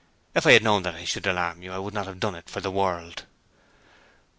[0.33, 2.49] If I had known that I should alarm you I would not have done it
[2.49, 3.25] for the world.'